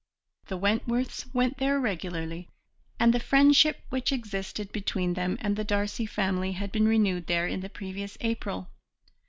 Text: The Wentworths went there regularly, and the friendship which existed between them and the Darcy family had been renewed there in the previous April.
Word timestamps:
The 0.47 0.57
Wentworths 0.57 1.31
went 1.31 1.57
there 1.59 1.79
regularly, 1.79 2.49
and 2.99 3.13
the 3.13 3.19
friendship 3.19 3.83
which 3.89 4.11
existed 4.11 4.71
between 4.71 5.13
them 5.13 5.37
and 5.41 5.55
the 5.55 5.63
Darcy 5.63 6.07
family 6.07 6.53
had 6.53 6.71
been 6.71 6.87
renewed 6.87 7.27
there 7.27 7.45
in 7.45 7.59
the 7.59 7.69
previous 7.69 8.17
April. 8.19 8.71